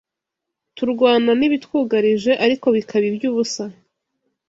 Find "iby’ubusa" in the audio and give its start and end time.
3.11-3.63